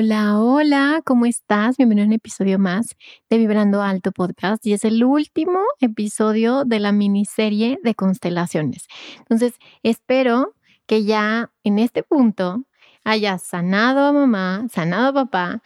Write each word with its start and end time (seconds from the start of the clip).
Hola, 0.00 0.38
hola, 0.38 1.02
¿cómo 1.04 1.26
estás? 1.26 1.76
Bienvenido 1.76 2.04
a 2.04 2.06
un 2.06 2.12
episodio 2.12 2.60
más 2.60 2.94
de 3.28 3.36
Vibrando 3.36 3.82
Alto 3.82 4.12
Podcast 4.12 4.64
y 4.64 4.72
es 4.72 4.84
el 4.84 5.02
último 5.02 5.58
episodio 5.80 6.64
de 6.64 6.78
la 6.78 6.92
miniserie 6.92 7.80
de 7.82 7.96
constelaciones. 7.96 8.86
Entonces, 9.18 9.54
espero 9.82 10.54
que 10.86 11.02
ya 11.02 11.50
en 11.64 11.80
este 11.80 12.04
punto 12.04 12.62
hayas 13.02 13.42
sanado 13.42 14.02
a 14.02 14.12
mamá, 14.12 14.68
sanado 14.72 15.08
a 15.08 15.24
papá, 15.24 15.62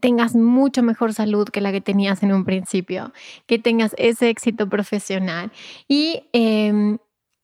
tengas 0.00 0.34
mucho 0.34 0.82
mejor 0.82 1.12
salud 1.12 1.50
que 1.50 1.60
la 1.60 1.70
que 1.70 1.82
tenías 1.82 2.22
en 2.22 2.32
un 2.32 2.46
principio, 2.46 3.12
que 3.44 3.58
tengas 3.58 3.94
ese 3.98 4.30
éxito 4.30 4.70
profesional 4.70 5.52
y 5.86 6.22
em, 6.32 6.96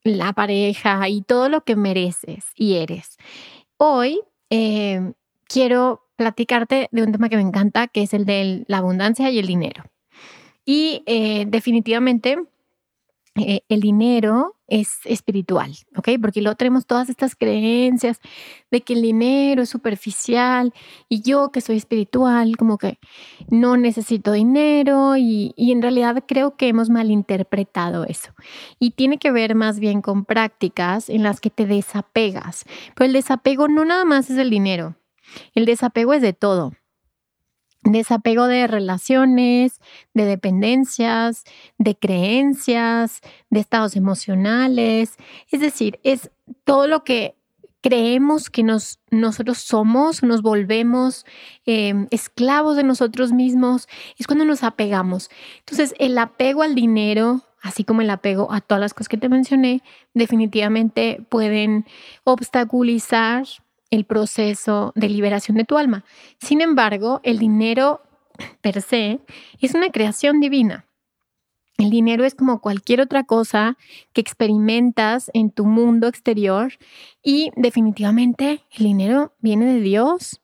la 0.02 0.32
pareja 0.32 1.06
y 1.10 1.20
todo 1.20 1.50
lo 1.50 1.60
que 1.60 1.76
mereces 1.76 2.46
y 2.54 2.76
eres. 2.76 3.18
Hoy 3.76 4.22
em, 4.48 5.12
quiero 5.48 6.02
platicarte 6.16 6.88
de 6.92 7.02
un 7.02 7.12
tema 7.12 7.28
que 7.28 7.36
me 7.36 7.42
encanta, 7.42 7.88
que 7.88 8.02
es 8.02 8.14
el 8.14 8.24
de 8.24 8.64
la 8.68 8.78
abundancia 8.78 9.30
y 9.30 9.38
el 9.38 9.46
dinero. 9.46 9.84
Y 10.64 11.02
eh, 11.06 11.44
definitivamente 11.46 12.38
eh, 13.36 13.62
el 13.68 13.80
dinero 13.80 14.54
es 14.68 15.00
espiritual, 15.04 15.72
¿ok? 15.96 16.10
Porque 16.22 16.40
luego 16.40 16.56
tenemos 16.56 16.86
todas 16.86 17.08
estas 17.08 17.34
creencias 17.34 18.20
de 18.70 18.80
que 18.82 18.92
el 18.92 19.02
dinero 19.02 19.62
es 19.62 19.70
superficial 19.70 20.72
y 21.08 21.20
yo 21.20 21.50
que 21.50 21.60
soy 21.60 21.76
espiritual, 21.76 22.56
como 22.56 22.78
que 22.78 22.98
no 23.48 23.76
necesito 23.76 24.30
dinero 24.30 25.16
y, 25.16 25.52
en 25.56 25.82
realidad 25.82 26.22
creo 26.28 26.56
que 26.56 26.68
hemos 26.68 26.90
malinterpretado 26.90 28.04
eso. 28.04 28.32
Y 28.78 28.92
tiene 28.92 29.18
que 29.18 29.32
ver 29.32 29.56
más 29.56 29.80
bien 29.80 30.00
con 30.00 30.24
prácticas 30.24 31.10
en 31.10 31.24
las 31.24 31.40
que 31.40 31.50
te 31.50 31.66
desapegas. 31.66 32.64
Pero 32.94 33.06
el 33.06 33.12
desapego 33.14 33.66
no 33.66 33.84
nada 33.84 34.04
más 34.04 34.30
es 34.30 34.38
el 34.38 34.48
dinero. 34.48 34.94
El 35.54 35.64
desapego 35.64 36.12
es 36.12 36.22
de 36.22 36.32
todo. 36.32 36.72
Desapego 37.82 38.46
de 38.46 38.66
relaciones, 38.66 39.80
de 40.14 40.24
dependencias, 40.24 41.44
de 41.76 41.96
creencias, 41.96 43.20
de 43.50 43.60
estados 43.60 43.94
emocionales. 43.94 45.16
Es 45.50 45.60
decir, 45.60 46.00
es 46.02 46.30
todo 46.64 46.86
lo 46.86 47.04
que 47.04 47.36
creemos 47.84 48.48
que 48.48 48.62
nos, 48.62 48.98
nosotros 49.10 49.58
somos, 49.58 50.22
nos 50.22 50.40
volvemos 50.40 51.26
em, 51.66 52.06
esclavos 52.10 52.76
de 52.76 52.82
nosotros 52.82 53.32
mismos, 53.32 53.88
es 54.16 54.26
cuando 54.26 54.46
nos 54.46 54.62
apegamos. 54.62 55.28
Entonces, 55.58 55.94
el 55.98 56.16
apego 56.16 56.62
al 56.62 56.74
dinero, 56.74 57.42
así 57.60 57.84
como 57.84 58.00
el 58.00 58.08
apego 58.08 58.50
a 58.50 58.62
todas 58.62 58.80
las 58.80 58.94
cosas 58.94 59.10
que 59.10 59.18
te 59.18 59.28
mencioné, 59.28 59.82
definitivamente 60.14 61.26
pueden 61.28 61.84
obstaculizar 62.24 63.44
el 63.94 64.04
proceso 64.04 64.92
de 64.94 65.08
liberación 65.08 65.56
de 65.56 65.64
tu 65.64 65.78
alma. 65.78 66.04
Sin 66.38 66.60
embargo, 66.60 67.20
el 67.22 67.38
dinero 67.38 68.02
per 68.60 68.82
se 68.82 69.20
es 69.60 69.74
una 69.74 69.90
creación 69.90 70.40
divina. 70.40 70.86
El 71.76 71.90
dinero 71.90 72.24
es 72.24 72.34
como 72.34 72.60
cualquier 72.60 73.00
otra 73.00 73.24
cosa 73.24 73.76
que 74.12 74.20
experimentas 74.20 75.30
en 75.34 75.50
tu 75.50 75.64
mundo 75.64 76.06
exterior 76.06 76.72
y 77.22 77.50
definitivamente 77.56 78.64
el 78.70 78.84
dinero 78.84 79.34
viene 79.40 79.66
de 79.66 79.80
Dios 79.80 80.40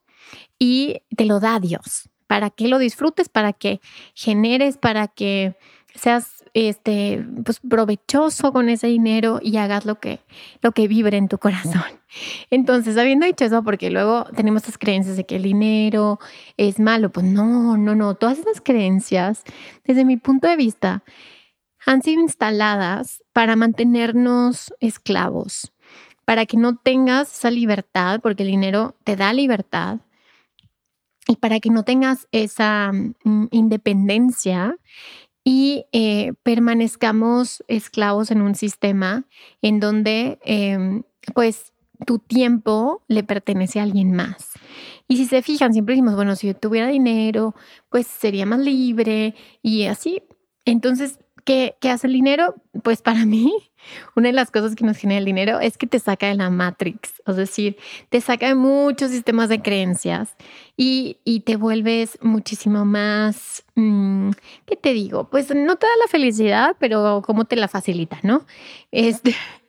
y 0.59 1.03
te 1.17 1.25
lo 1.25 1.39
da 1.39 1.61
Dios 1.61 2.11
para 2.27 2.51
que 2.51 2.69
lo 2.69 2.79
disfrutes, 2.79 3.29
para 3.29 3.53
que 3.53 3.81
generes, 4.15 4.77
para 4.77 5.09
que 5.09 5.57
seas 5.95 6.45
este 6.55 7.25
pues 7.45 7.61
provechoso 7.61 8.53
con 8.53 8.69
ese 8.69 8.89
dinero 8.89 9.39
y 9.43 9.57
hagas 9.57 9.85
lo 9.87 10.01
que 10.01 10.21
lo 10.63 10.73
que 10.73 10.89
vibre 10.89 11.17
en 11.17 11.29
tu 11.29 11.39
corazón. 11.39 11.83
Entonces, 12.51 12.97
habiendo 12.97 13.27
dicho 13.27 13.45
eso, 13.45 13.63
porque 13.63 13.91
luego 13.91 14.25
tenemos 14.37 14.63
estas 14.63 14.79
creencias 14.79 15.17
de 15.17 15.25
que 15.25 15.37
el 15.37 15.43
dinero 15.43 16.19
es 16.57 16.81
malo, 16.81 17.11
pues 17.11 17.27
no, 17.27 17.77
no, 17.77 17.95
no, 17.95 18.15
todas 18.15 18.39
esas 18.39 18.61
creencias, 18.61 19.45
desde 19.85 20.05
mi 20.05 20.17
punto 20.17 20.49
de 20.49 20.57
vista, 20.57 21.05
han 21.87 22.03
sido 22.03 22.21
instaladas 22.21 23.23
para 23.33 23.57
mantenernos 23.57 24.75
esclavos, 24.81 25.73
para 26.25 26.47
que 26.47 26.57
no 26.57 26.77
tengas 26.77 27.33
esa 27.33 27.51
libertad, 27.51 28.21
porque 28.21 28.43
el 28.43 28.51
dinero 28.51 28.97
te 29.05 29.17
da 29.17 29.33
libertad, 29.33 30.01
y 31.29 31.37
para 31.37 31.61
que 31.61 31.71
no 31.71 31.85
tengas 31.85 32.27
esa 32.33 32.91
mm, 32.93 33.47
independencia 33.53 34.77
y 35.45 35.87
eh, 35.93 36.33
permanezcamos 36.43 37.65
esclavos 37.69 38.31
en 38.31 38.43
un 38.43 38.55
sistema 38.55 39.25
en 39.63 39.81
donde 39.81 40.39
em, 40.43 41.03
pues 41.35 41.73
tu 42.07 42.19
tiempo 42.19 43.03
le 43.09 43.23
pertenece 43.25 43.81
a 43.81 43.83
alguien 43.85 44.13
más. 44.13 44.53
Y 45.09 45.17
si 45.17 45.27
se 45.27 45.43
fijan, 45.43 45.73
siempre 45.73 45.95
decimos, 45.95 46.15
bueno, 46.15 46.37
si 46.37 46.47
yo 46.49 46.55
tuviera 46.55 46.89
dinero, 46.89 47.55
pues 47.91 48.07
sería 48.07 48.47
más 48.47 48.61
libre 48.61 49.35
y 49.63 49.85
así. 49.85 50.23
Entonces, 50.65 51.19
¿Qué, 51.45 51.77
hace 51.83 52.07
el 52.07 52.13
dinero? 52.13 52.55
Pues 52.83 53.03
para 53.03 53.25
mí, 53.27 53.53
una 54.17 54.29
de 54.29 54.33
las 54.33 54.51
cosas 54.51 54.75
que 54.75 54.85
nos 54.85 54.97
genera 54.97 55.19
el 55.19 55.25
dinero 55.25 55.61
es 55.61 55.79
que 55.79 55.87
te 55.87 55.99
saca 55.99 56.29
de 56.29 56.35
la 56.35 56.51
Matrix, 56.51 57.23
es 57.27 57.37
decir, 57.37 57.77
te 58.09 58.21
saca 58.21 58.49
de 58.49 58.55
muchos 58.55 59.11
sistemas 59.11 59.49
de 59.49 59.63
creencias 59.63 60.37
y, 60.77 61.17
te 61.47 61.57
vuelves 61.57 62.19
muchísimo 62.21 62.85
más, 62.85 63.65
mm, 63.75 64.31
¿qué 64.67 64.77
te 64.77 64.93
digo? 64.93 65.31
Pues 65.31 65.55
no 65.55 65.77
te 65.77 65.87
da 65.87 65.93
la 66.03 66.09
felicidad, 66.09 66.77
pero 66.79 67.23
cómo 67.25 67.47
te 67.47 67.57
la 67.57 67.67
facilita, 67.67 68.19
¿no? 68.23 68.47
Este, 68.91 69.35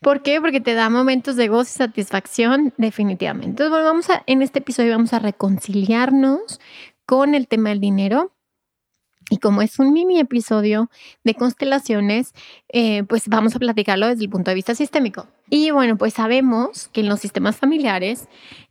¿Por 0.00 0.22
qué? 0.22 0.40
Porque 0.40 0.60
te 0.60 0.74
da 0.74 0.90
momentos 0.90 1.36
de 1.36 1.48
gozo 1.48 1.70
y 1.74 1.78
satisfacción, 1.78 2.74
definitivamente. 2.76 3.48
Entonces, 3.48 3.70
bueno, 3.70 3.86
vamos 3.86 4.10
a, 4.10 4.22
en 4.26 4.42
este 4.42 4.58
episodio 4.58 4.92
vamos 4.92 5.12
a 5.14 5.18
reconciliarnos 5.18 6.60
con 7.06 7.34
el 7.34 7.48
tema 7.48 7.70
del 7.70 7.80
dinero 7.80 8.33
y 9.30 9.38
como 9.38 9.62
es 9.62 9.78
un 9.78 9.92
mini 9.92 10.18
episodio 10.20 10.90
de 11.24 11.34
constelaciones, 11.34 12.32
eh, 12.68 13.04
pues 13.04 13.28
vamos 13.28 13.54
a 13.56 13.58
platicarlo 13.58 14.06
desde 14.06 14.24
el 14.24 14.30
punto 14.30 14.50
de 14.50 14.54
vista 14.54 14.74
sistémico. 14.74 15.26
Y 15.50 15.70
bueno, 15.70 15.96
pues 15.96 16.14
sabemos 16.14 16.88
que 16.92 17.00
en 17.00 17.08
los 17.08 17.20
sistemas 17.20 17.56
familiares 17.56 18.28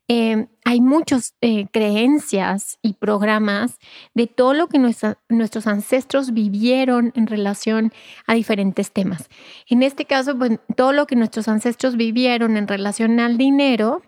eh, 0.07 0.47
hay 0.65 0.81
muchas 0.81 1.35
eh, 1.41 1.67
creencias 1.71 2.77
y 2.81 2.93
programas 2.93 3.77
de 4.13 4.27
todo 4.27 4.53
lo 4.53 4.67
que 4.67 4.79
nuestros 4.79 5.67
ancestros 5.67 6.33
vivieron 6.33 7.13
en 7.15 7.27
relación 7.27 7.93
a 8.27 8.33
diferentes 8.33 8.91
temas. 8.91 9.29
En 9.67 9.81
este 9.81 10.05
caso, 10.05 10.37
pues 10.37 10.59
todo 10.75 10.91
lo 10.91 11.07
que 11.07 11.15
nuestros 11.15 11.47
ancestros 11.47 11.95
vivieron 11.95 12.57
en 12.57 12.67
relación 12.67 13.19
al 13.19 13.37
dinero 13.37 14.01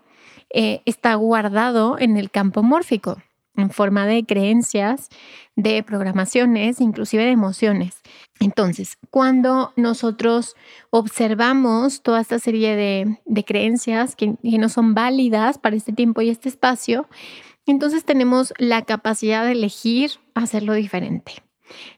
está 0.48 1.14
guardado 1.16 1.98
en 1.98 2.16
el 2.16 2.30
campo 2.30 2.62
mórfico 2.62 3.18
en 3.56 3.70
forma 3.70 4.06
de 4.06 4.24
creencias, 4.24 5.08
de 5.56 5.82
programaciones, 5.82 6.80
inclusive 6.80 7.24
de 7.24 7.30
emociones. 7.30 8.02
Entonces, 8.40 8.98
cuando 9.10 9.72
nosotros 9.76 10.54
observamos 10.90 12.02
toda 12.02 12.20
esta 12.20 12.38
serie 12.38 12.76
de, 12.76 13.44
creencias 13.44 14.16
que, 14.16 14.34
no 14.42 14.68
son 14.68 14.94
válidas 14.94 15.58
para 15.58 15.76
este 15.76 15.92
tiempo 15.92 16.20
y 16.20 16.28
este 16.28 16.48
espacio, 16.48 17.08
entonces 17.66 18.04
tenemos 18.04 18.52
la 18.58 18.82
capacidad 18.82 19.44
de 19.44 19.52
elegir 19.52 20.12
hacerlo 20.34 20.74
diferente. 20.74 21.42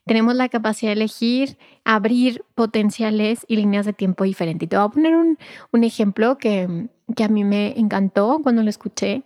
Tenemos 0.07 0.35
la 0.35 0.49
capacidad 0.49 0.91
de 0.91 1.01
elegir 1.01 1.59
abrir 1.85 2.45
potenciales 2.55 3.45
y 3.49 3.57
líneas 3.57 3.87
de 3.87 3.93
tiempo 3.93 4.25
diferentes. 4.25 4.67
Y 4.67 4.69
te 4.69 4.77
voy 4.77 4.87
a 4.87 4.91
poner 4.91 5.15
un, 5.15 5.85
ejemplo 5.85 6.39
que, 6.39 6.89
a 7.23 7.29
mí 7.29 7.45
me 7.45 7.79
encantó 7.79 8.41
cuando 8.43 8.63
lo 8.63 8.71
escuché. 8.71 9.23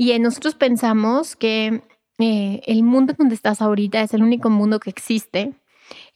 Y 0.00 0.18
nosotros 0.18 0.54
pensamos 0.54 1.36
que 1.36 1.82
eh, 2.18 2.62
el 2.64 2.82
mundo 2.84 3.12
donde 3.18 3.34
estás 3.34 3.60
ahorita 3.60 4.00
es 4.00 4.14
el 4.14 4.22
único 4.22 4.48
mundo 4.48 4.80
que 4.80 4.88
existe 4.88 5.52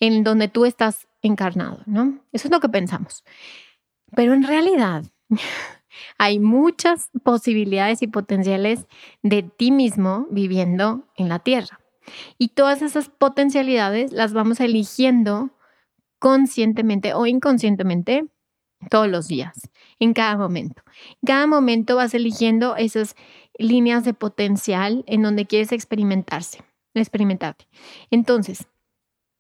en 0.00 0.24
donde 0.24 0.48
tú 0.48 0.64
estás 0.64 1.06
encarnado, 1.20 1.82
¿no? 1.84 2.18
Eso 2.32 2.48
es 2.48 2.50
lo 2.50 2.60
que 2.60 2.70
pensamos. 2.70 3.24
Pero 4.16 4.32
en 4.32 4.42
realidad 4.42 5.04
hay 6.18 6.38
muchas 6.38 7.10
posibilidades 7.24 8.00
y 8.00 8.06
potenciales 8.06 8.86
de 9.22 9.42
ti 9.42 9.70
mismo 9.70 10.28
viviendo 10.30 11.04
en 11.18 11.28
la 11.28 11.40
Tierra. 11.40 11.78
Y 12.38 12.48
todas 12.48 12.80
esas 12.80 13.10
potencialidades 13.10 14.12
las 14.12 14.32
vamos 14.32 14.60
eligiendo 14.60 15.50
conscientemente 16.18 17.12
o 17.12 17.26
inconscientemente 17.26 18.24
todos 18.88 19.08
los 19.08 19.28
días, 19.28 19.70
en 19.98 20.14
cada 20.14 20.36
momento. 20.36 20.82
En 21.22 21.26
cada 21.26 21.46
momento 21.46 21.96
vas 21.96 22.14
eligiendo 22.14 22.76
esas 22.76 23.16
líneas 23.58 24.04
de 24.04 24.14
potencial 24.14 25.04
en 25.06 25.22
donde 25.22 25.46
quieres 25.46 25.72
experimentarse, 25.72 26.62
experimentarte. 26.94 27.66
Entonces, 28.10 28.66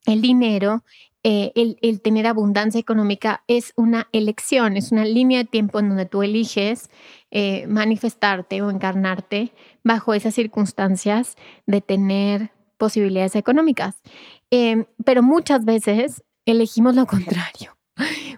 el 0.06 0.20
dinero 0.20 0.82
eh, 1.26 1.52
el, 1.80 2.02
tener 2.02 2.26
abundancia 2.26 2.78
económica 2.78 3.44
es 3.48 3.72
una 3.76 4.08
elección, 4.12 4.76
es 4.76 4.92
una 4.92 5.06
línea 5.06 5.38
de 5.38 5.46
tiempo 5.46 5.78
en 5.78 5.88
donde 5.88 6.04
tú 6.04 6.22
eliges 6.22 6.90
eh, 7.30 7.66
manifestarte 7.66 8.60
o 8.60 8.68
encarnarte 8.68 9.54
bajo 9.82 10.12
esas 10.12 10.34
circunstancias 10.34 11.36
de 11.64 11.80
tener 11.80 12.50
posibilidades 12.76 13.36
económicas. 13.36 14.02
Em, 14.50 14.84
pero 15.02 15.22
muchas 15.22 15.64
veces 15.64 16.22
elegimos 16.44 16.94
lo 16.94 17.06
contrario. 17.06 17.73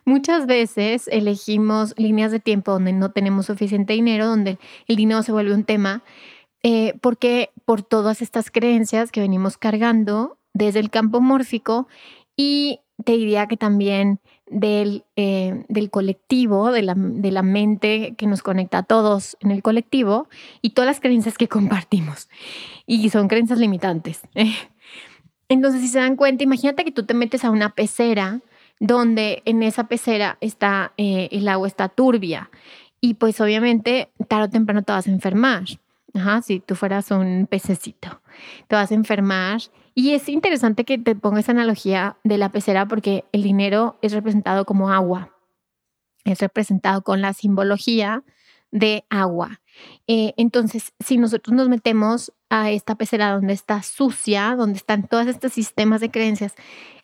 Muchas 0.05 0.47
veces 0.47 1.09
elegimos 1.09 1.95
líneas 1.97 2.31
de 2.31 2.41
tiempo 2.41 2.73
donde 2.73 2.93
no 2.93 3.11
tenemos 3.11 3.47
suficiente 3.47 3.95
dinero, 3.95 4.27
donde 4.27 4.59
el 4.87 4.97
dinero 4.97 5.23
se 5.23 5.33
vuelve 5.33 5.55
un 5.55 5.65
tema, 5.65 6.03
eh, 6.63 6.95
porque 7.01 7.51
por 7.65 7.83
todas 7.83 8.23
estas 8.23 8.51
creencias 8.51 9.11
que 9.11 9.21
venimos 9.21 9.57
cargando 9.57 10.39
desde 10.53 10.81
el 10.81 10.91
campo 10.91 11.21
mórfico 11.21 11.89
y 12.37 12.81
te 13.05 13.13
diría 13.13 13.47
que 13.47 13.57
también 13.57 14.21
del, 14.47 15.05
eh, 15.17 15.65
del 15.69 15.91
colectivo, 15.91 16.71
de 16.71 16.83
la, 16.83 16.95
de 16.97 17.31
la, 17.31 17.43
mente 17.43 18.15
que 18.17 18.27
nos 18.27 18.43
conecta 18.43 18.79
a 18.79 18.83
todos 18.85 19.37
en 19.41 19.51
el 19.51 19.63
colectivo 19.63 20.29
y 20.63 20.71
todas 20.71 20.87
las 20.87 21.01
creencias 21.01 21.37
que 21.37 21.49
compartimos. 21.49 22.29
Y 22.87 23.11
son 23.11 23.29
creencias 23.29 23.59
limitantes. 23.59 24.21
Entonces, 25.49 25.81
si 25.81 25.89
se 25.89 25.99
dan 25.99 26.17
cuenta, 26.17 26.45
imagínate 26.45 26.85
que 26.85 26.93
tú 26.93 27.05
te 27.05 27.15
metes 27.15 27.45
a 27.45 27.51
una 27.51 27.75
pecera 27.75 28.41
donde 28.81 29.43
en 29.45 29.63
esa 29.63 29.89
pecera 29.89 30.39
está, 30.41 30.93
eh, 30.97 31.29
el 31.33 31.49
agua 31.49 31.69
está 31.69 31.89
turbia 31.89 32.51
y 33.01 33.15
pues 33.15 33.41
obviamente 33.41 34.11
tarde 34.29 34.47
o 34.47 34.51
temprano 34.51 34.83
te 34.83 34.93
vas 34.93 35.07
a 35.07 35.11
enfermar. 35.11 35.65
Ajá, 36.15 36.41
si 36.41 36.61
tú 36.61 36.75
fueras 36.75 37.11
un 37.11 37.47
pececito, 37.49 38.23
te 38.69 38.77
vas 38.77 38.91
a 38.91 38.95
enfermar 38.95 39.61
y 39.95 40.13
es 40.13 40.29
interesante 40.29 40.85
que 40.85 40.99
te 40.99 41.15
ponga 41.15 41.41
esa 41.41 41.53
analogía 41.53 42.17
de 42.25 42.39
la 42.39 42.51
pecera 42.51 42.87
porque 42.87 43.25
el 43.33 43.43
dinero 43.43 43.99
es 44.03 44.13
representado 44.13 44.65
como 44.65 44.91
agua, 44.91 45.35
es 46.25 46.39
representado 46.41 47.03
con 47.03 47.21
la 47.21 47.33
simbología 47.33 48.25
de 48.71 49.05
agua. 49.11 49.61
Eh, 50.07 50.35
entonces, 50.37 50.93
si 51.01 51.19
nosotros 51.19 51.55
nos 51.55 51.69
metemos 51.69 52.33
a 52.49 52.71
esta 52.71 52.95
pecera 52.95 53.33
donde 53.33 53.53
está 53.53 53.83
sucia, 53.83 54.55
donde 54.57 54.79
están 54.79 55.07
todos 55.07 55.27
estos 55.27 55.53
sistemas 55.53 56.01
de 56.01 56.11
creencias 56.11 56.55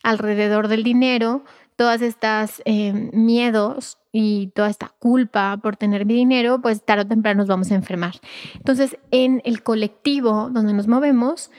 alrededor 0.01 0.67
del 0.67 0.83
dinero, 0.83 1.43
todas 1.75 2.01
estas 2.01 2.61
eh, 2.65 2.93
miedos 3.13 3.97
y 4.11 4.47
toda 4.55 4.69
esta 4.69 4.93
culpa 4.99 5.57
por 5.57 5.75
tener 5.75 6.05
dinero, 6.05 6.61
pues 6.61 6.85
tarde 6.85 7.03
o 7.03 7.07
temprano 7.07 7.39
nos 7.39 7.47
vamos 7.47 7.71
a 7.71 7.75
enfermar. 7.75 8.13
Entonces, 8.55 8.97
en 9.11 9.41
el 9.43 9.63
colectivo 9.63 10.49
donde 10.51 10.73
nos 10.73 10.87
movemos, 10.87 11.49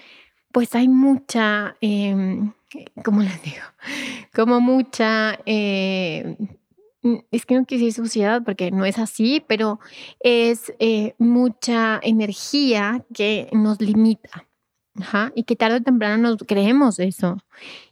pues 0.54 0.74
hay 0.76 0.86
mucha, 0.86 1.76
eh, 1.80 2.14
¿cómo 3.04 3.22
les 3.22 3.42
digo? 3.42 3.64
Como 4.32 4.60
mucha, 4.60 5.36
eh, 5.46 6.36
es 7.32 7.44
que 7.44 7.56
no 7.56 7.64
quise 7.64 7.86
decir 7.86 8.04
suciedad 8.04 8.42
porque 8.44 8.70
no 8.70 8.84
es 8.84 8.98
así, 8.98 9.44
pero 9.46 9.80
es 10.20 10.72
eh, 10.78 11.14
mucha 11.18 11.98
energía 12.02 13.04
que 13.12 13.48
nos 13.52 13.80
limita. 13.80 14.46
y 15.34 15.42
que 15.42 15.56
tarde 15.56 15.78
o 15.78 15.82
temprano 15.82 16.22
nos 16.22 16.36
creemos 16.46 17.00
eso. 17.00 17.38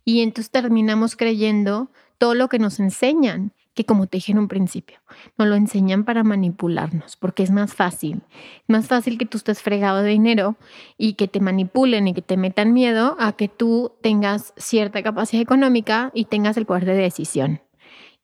Y 0.05 0.21
entonces 0.21 0.53
terminamos 0.53 1.17
creyendo 1.17 1.91
todo 2.23 2.37
lo 2.37 2.49
que 2.49 2.61
nos 2.61 2.79
enseñan 2.79 3.53
que 3.75 3.85
como 3.85 4.07
te 4.07 4.19
dije 4.19 4.31
en 4.31 4.39
un 4.39 4.47
principio, 4.47 4.99
nos 5.37 5.49
lo 5.49 5.57
enseñan 5.57 6.05
para 6.05 6.23
manipularnos, 6.23 7.17
porque 7.17 7.43
es 7.43 7.51
más 7.51 7.75
fácil. 7.75 8.23
Es 8.59 8.69
más 8.69 8.87
fácil 8.87 9.19
que 9.19 9.27
tú 9.27 9.39
estés 9.39 9.61
fregado 9.61 10.03
de 10.05 10.11
dinero 10.11 10.55
y 10.97 11.15
que 11.15 11.27
te 11.27 11.41
manipulen 11.41 12.07
y 12.07 12.15
que 12.15 12.23
te 12.23 12.37
metan 12.37 12.73
miedo 12.75 13.17
a 13.19 13.33
que 13.33 13.49
tú 13.49 13.95
tengas 14.03 14.55
cierta 14.57 15.03
capacidad 15.03 15.43
económica 15.43 16.13
y 16.15 16.27
tengas 16.27 16.57
el 16.57 16.65
poder 16.65 16.85
de 16.85 16.95
decisión 16.95 17.61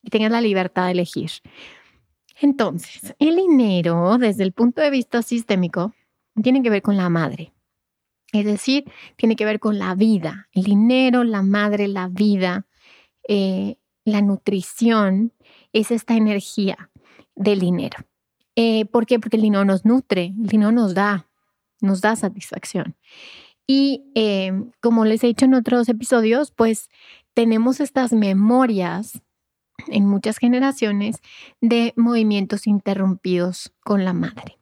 y 0.01 0.11
tengas 0.11 0.31
la 0.31 0.43
libertad 0.43 0.85
de 0.85 0.93
elegir. 0.93 1.33
Entonces, 2.41 3.17
el 3.19 3.35
dinero, 3.35 4.17
desde 4.17 4.45
el 4.45 4.53
punto 4.53 4.81
de 4.81 4.91
vista 4.91 5.23
sistémico, 5.23 5.93
tiene 6.41 6.63
que 6.63 6.71
ver 6.71 6.83
con 6.83 6.97
la 6.97 7.09
madre. 7.09 7.53
Es 8.33 8.45
decir, 8.45 8.85
tiene 9.17 9.35
que 9.35 9.45
ver 9.45 9.59
con 9.59 9.77
la 9.77 9.97
vida. 9.97 10.49
El 10.53 10.63
dinero, 10.63 11.25
la 11.25 11.43
madre, 11.43 11.89
la 11.89 12.07
vida, 12.07 12.65
eh, 13.29 13.77
la 14.09 14.23
nutrición 14.23 15.33
es 15.73 15.91
esta 15.91 16.15
energía 16.15 16.91
del 17.35 17.61
dinero. 17.61 17.99
Eh, 18.57 18.87
¿Por 18.87 19.07
qué? 19.07 19.21
Porque 19.21 19.37
el 19.37 19.43
dinero 19.43 19.65
nos 19.65 19.85
nutre, 19.85 20.35
el 20.39 20.47
dinero 20.47 20.73
nos 20.73 20.95
da, 20.95 21.29
nos 21.81 22.01
da 22.01 22.17
satisfacción. 22.17 22.97
Y 23.67 24.11
eh, 24.15 24.53
como 24.81 25.05
les 25.05 25.23
he 25.23 25.29
dicho 25.29 25.45
en 25.45 25.55
otros 25.55 25.89
episodios, 25.89 26.51
pues 26.51 26.89
tenemos 27.35 27.81
estas 27.81 28.13
memorias 28.13 29.21
en 29.87 30.07
muchas 30.07 30.39
generaciones 30.39 31.21
de 31.61 31.93
movimientos 31.97 32.67
interrumpidos 32.67 33.73
con 33.85 34.05
la 34.05 34.13
madre. 34.13 34.59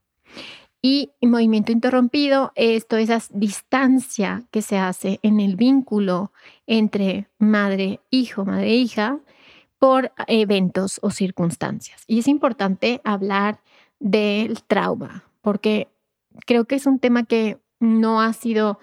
Y 0.83 1.11
movimiento 1.21 1.73
interrumpido, 1.73 2.53
es 2.55 2.87
esa 2.91 3.21
distancia 3.33 4.45
que 4.51 4.63
se 4.63 4.79
hace 4.79 5.19
en 5.23 5.41
el 5.41 5.57
vínculo 5.57 6.33
entre 6.67 7.29
madre-hijo, 7.39 8.45
madre-hija, 8.45 9.19
por 9.79 10.13
eventos 10.27 10.99
o 11.03 11.11
circunstancias. 11.11 12.05
Y 12.07 12.19
es 12.19 12.29
importante 12.29 13.01
hablar 13.05 13.61
del 13.99 14.63
trauma, 14.63 15.25
porque 15.43 15.89
creo 16.47 16.65
que 16.65 16.77
es 16.77 16.87
un 16.87 16.99
tema 16.99 17.25
que 17.25 17.59
no 17.81 18.21
ha 18.21 18.33
sido 18.33 18.79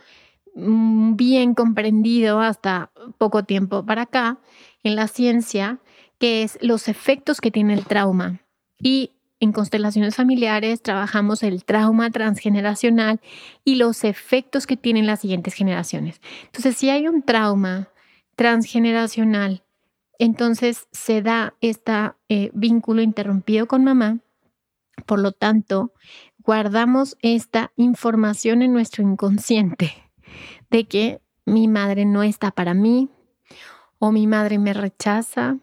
mm, 0.55 1.15
bien 1.15 1.53
comprendido 1.53 2.39
hasta 2.39 2.91
poco 3.17 3.43
tiempo 3.43 3.85
para 3.85 4.03
acá 4.03 4.39
en 4.83 4.95
la 4.95 5.07
ciencia, 5.07 5.79
que 6.19 6.43
es 6.43 6.57
los 6.61 6.87
efectos 6.87 7.41
que 7.41 7.51
tiene 7.51 7.73
el 7.73 7.85
trauma. 7.85 8.41
Y 8.79 9.11
en 9.39 9.51
constelaciones 9.51 10.15
familiares 10.15 10.81
trabajamos 10.81 11.43
el 11.43 11.65
trauma 11.65 12.09
transgeneracional 12.11 13.19
y 13.65 13.75
los 13.75 14.03
efectos 14.05 14.65
que 14.65 14.77
tienen 14.77 15.05
las 15.05 15.19
siguientes 15.19 15.53
generaciones. 15.53 16.21
Entonces, 16.45 16.77
si 16.77 16.89
hay 16.89 17.07
un 17.07 17.23
trauma 17.23 17.89
transgeneracional 18.35 19.62
entonces 20.23 20.87
se 20.93 21.21
da 21.21 21.53
este 21.59 22.13
vínculo 22.53 23.01
interrumpido 23.01 23.67
con 23.67 23.83
mamá. 23.83 24.19
Por 25.05 25.19
lo 25.19 25.33
tanto, 25.33 25.91
guardamos 26.37 27.17
esta 27.21 27.73
información 27.75 28.61
en 28.61 28.71
nuestro 28.71 29.03
inconsciente 29.03 29.91
de 30.69 30.85
que 30.85 31.21
mi 31.45 31.67
madre 31.67 32.05
no 32.05 32.23
está 32.23 32.51
para 32.51 32.73
mí 32.73 33.09
o 33.99 34.13
mi 34.13 34.25
madre 34.25 34.59
me 34.59 34.73
rechaza 34.73 35.57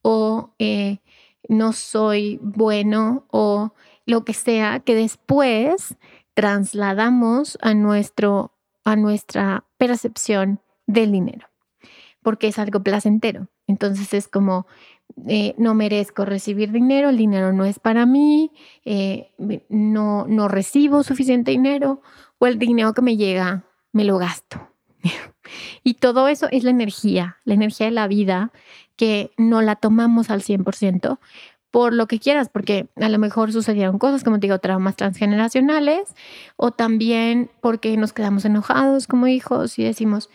o 0.00 0.54
eh, 0.58 1.00
no 1.46 1.74
soy 1.74 2.38
bueno 2.40 3.26
o 3.30 3.74
lo 4.06 4.24
que 4.24 4.32
sea 4.32 4.80
que 4.80 4.94
después 4.94 5.96
trasladamos 6.32 7.58
a, 7.60 7.74
nuestro, 7.74 8.54
a 8.84 8.96
nuestra 8.96 9.66
percepción 9.76 10.62
del 10.86 11.12
dinero 11.12 11.46
porque 12.22 12.48
es 12.48 12.58
algo 12.58 12.82
placentero. 12.82 13.48
Entonces 13.68 14.12
es 14.14 14.26
como, 14.26 14.66
eh, 15.28 15.54
no 15.58 15.74
merezco 15.74 16.24
recibir 16.24 16.72
dinero, 16.72 17.10
el 17.10 17.16
dinero 17.16 17.52
no 17.52 17.64
es 17.64 17.78
para 17.78 18.06
mí, 18.06 18.50
eh, 18.84 19.30
no, 19.68 20.26
no 20.26 20.48
recibo 20.48 21.04
suficiente 21.04 21.52
dinero 21.52 22.02
o 22.38 22.46
el 22.46 22.58
dinero 22.58 22.94
que 22.94 23.02
me 23.02 23.16
llega 23.16 23.64
me 23.92 24.04
lo 24.04 24.18
gasto. 24.18 24.68
y 25.84 25.94
todo 25.94 26.26
eso 26.28 26.48
es 26.50 26.64
la 26.64 26.70
energía, 26.70 27.36
la 27.44 27.54
energía 27.54 27.86
de 27.86 27.92
la 27.92 28.08
vida 28.08 28.52
que 28.96 29.30
no 29.36 29.62
la 29.62 29.76
tomamos 29.76 30.30
al 30.30 30.42
100% 30.42 31.18
por 31.70 31.92
lo 31.92 32.06
que 32.06 32.18
quieras, 32.18 32.48
porque 32.48 32.88
a 32.96 33.08
lo 33.08 33.18
mejor 33.18 33.52
sucedieron 33.52 33.98
cosas, 33.98 34.24
como 34.24 34.40
te 34.40 34.46
digo, 34.46 34.58
traumas 34.58 34.96
transgeneracionales, 34.96 36.14
o 36.56 36.70
también 36.70 37.50
porque 37.60 37.96
nos 37.96 38.12
quedamos 38.12 38.44
enojados 38.44 39.06
como 39.06 39.26
hijos 39.26 39.78
y 39.78 39.84
decimos, 39.84 40.30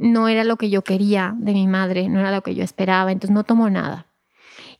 no 0.00 0.28
era 0.28 0.44
lo 0.44 0.56
que 0.56 0.70
yo 0.70 0.82
quería 0.82 1.34
de 1.38 1.52
mi 1.52 1.66
madre, 1.66 2.08
no 2.08 2.20
era 2.20 2.30
lo 2.30 2.42
que 2.42 2.54
yo 2.54 2.64
esperaba, 2.64 3.12
entonces 3.12 3.34
no 3.34 3.44
tomo 3.44 3.68
nada. 3.68 4.06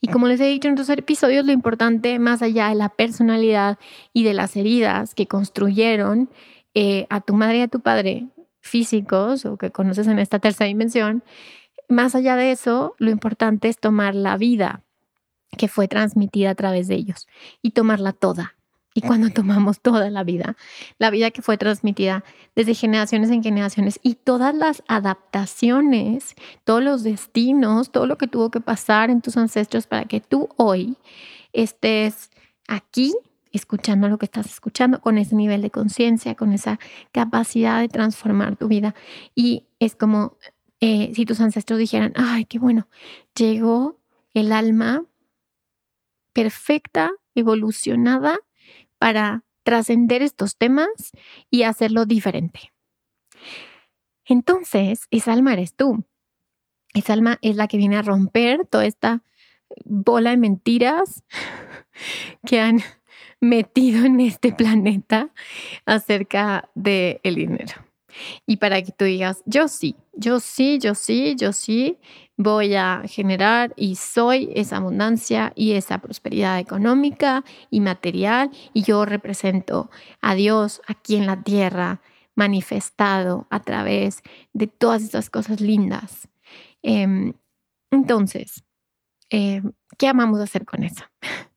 Y 0.01 0.09
como 0.09 0.29
les 0.29 0.41
he 0.41 0.45
dicho 0.45 0.69
en 0.69 0.75
otros 0.75 0.89
episodios, 0.91 1.45
lo 1.45 1.53
importante 1.53 2.19
más 2.19 2.41
allá 2.43 2.69
de 2.69 2.77
la 2.77 2.89
personalidad 2.89 3.79
y 4.13 4.23
de 4.23 4.35
las 4.35 4.57
heridas 4.57 5.15
que 5.15 5.27
construyeron 5.27 6.31
eh, 6.75 7.07
a 7.11 7.21
tu 7.21 7.35
madre 7.35 7.59
y 7.59 7.63
a 7.63 7.69
tu 7.69 7.81
padre 7.81 8.29
físicos 8.61 9.45
o 9.45 9.57
que 9.57 9.71
conoces 9.71 10.07
en 10.07 10.19
esta 10.19 10.39
tercera 10.39 10.69
dimensión, 10.69 11.25
más 11.89 12.15
allá 12.15 12.37
de 12.37 12.53
eso, 12.53 12.95
lo 12.99 13.11
importante 13.11 13.69
es 13.69 13.79
tomar 13.79 14.15
la 14.15 14.37
vida 14.37 14.83
que 15.57 15.69
fue 15.69 15.89
transmitida 15.89 16.51
a 16.51 16.55
través 16.55 16.87
de 16.87 16.95
ellos 16.95 17.27
y 17.63 17.71
tomarla 17.71 18.13
toda. 18.13 18.58
Y 18.99 19.01
cuando 19.01 19.31
tomamos 19.31 19.79
toda 19.81 20.11
la 20.11 20.25
vida, 20.25 20.57
la 20.99 21.11
vida 21.11 21.31
que 21.31 21.41
fue 21.41 21.57
transmitida 21.57 22.25
desde 22.57 22.75
generaciones 22.75 23.31
en 23.31 23.45
generaciones 23.45 24.01
y 24.03 24.17
todas 24.17 24.53
las 24.57 24.83
adaptaciones, 24.89 26.35
todos 26.65 26.83
los 26.83 27.05
destinos, 27.05 27.93
todo 27.93 28.09
lo 28.09 28.19
que 28.19 28.27
tuvo 28.27 28.51
que 28.51 28.61
pasar 28.61 29.11
en 29.11 29.21
tus 29.21 29.37
ancestros 29.37 29.87
para 29.87 30.07
que 30.07 30.21
tú 30.21 30.49
hoy 30.57 30.97
estés 31.53 32.31
aquí 32.67 33.15
escuchando 33.53 34.09
lo 34.09 34.19
que 34.19 34.27
estás 34.27 34.47
escuchando, 34.47 35.01
con 35.01 35.17
ese 35.17 35.37
nivel 35.37 35.63
de 35.63 35.71
conciencia, 35.71 36.35
con 36.35 36.53
esa 36.53 36.81
capacidad 37.13 37.79
de 37.81 37.89
transformar 37.89 38.57
tu 38.57 38.67
vida. 38.67 38.97
Y 39.37 39.69
es 39.79 39.95
como 39.95 40.37
eh, 40.81 41.13
si 41.15 41.25
tus 41.25 41.41
ancestros 41.41 41.79
dijeran, 41.79 42.15
ay, 42.17 42.47
qué 42.47 42.59
bueno, 42.59 42.89
llegó 43.37 44.01
el 44.35 44.51
alma 44.51 45.05
perfecta, 46.33 47.13
evolucionada 47.37 48.41
para 48.99 49.45
trascender 49.63 50.23
estos 50.23 50.57
temas 50.57 50.89
y 51.51 51.65
hacerlo 51.65 52.07
diferente. 52.07 52.73
Entonces, 54.25 55.07
esa 55.11 55.33
alma 55.33 55.53
eres 55.53 55.75
tú. 55.75 56.05
Esa 56.95 57.13
alma 57.13 57.39
es 57.43 57.57
la 57.57 57.69
que 57.69 57.77
viene 57.77 57.97
a 57.97 58.03
romper 58.03 58.67
toda 58.67 58.87
esta 58.87 59.23
bola 59.85 60.31
de 60.31 60.37
mentiras 60.37 61.23
que 62.47 62.61
han 62.61 62.81
metido 63.41 64.05
en 64.05 64.21
este 64.21 64.53
planeta 64.53 65.31
acerca 65.87 66.71
del 66.75 67.21
el 67.23 67.35
dinero. 67.35 67.88
Y 68.47 68.57
para 68.57 68.83
que 68.83 68.93
tú 68.93 69.05
digas, 69.05 69.43
yo 69.47 69.69
sí, 69.69 69.97
yo 70.15 70.41
sí, 70.41 70.79
yo 70.79 70.95
sí, 70.95 71.35
yo 71.37 71.53
sí, 71.53 71.99
voy 72.37 72.77
a 72.77 73.03
generar 73.07 73.73
y 73.77 73.97
soy 73.97 74.51
esa 74.55 74.77
abundancia 74.77 75.53
y 75.57 75.73
esa 75.73 75.99
prosperidad 75.99 76.61
económica 76.61 77.45
y 77.69 77.81
material 77.81 78.51
y 78.73 78.83
yo 78.83 79.05
represento 79.05 79.91
a 80.21 80.35
Dios 80.35 80.81
aquí 80.87 81.17
en 81.17 81.27
la 81.27 81.43
tierra 81.43 82.01
manifestado 82.37 83.49
a 83.51 83.61
través 83.61 84.23
de 84.53 84.69
todas 84.69 85.03
estas 85.03 85.29
cosas 85.29 85.61
lindas. 85.61 86.29
Em, 86.83 87.33
entonces, 87.91 88.63
em, 89.31 89.73
¿qué 89.99 90.13
vamos 90.13 90.39
a 90.41 90.45
hacer 90.45 90.65
con 90.65 90.85
eso? 90.85 91.05